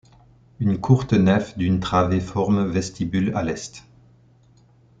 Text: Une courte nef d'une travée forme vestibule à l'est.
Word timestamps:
Une 0.59 0.79
courte 0.81 1.13
nef 1.13 1.55
d'une 1.59 1.79
travée 1.79 2.21
forme 2.21 2.65
vestibule 2.67 3.31
à 3.35 3.43
l'est. 3.43 3.85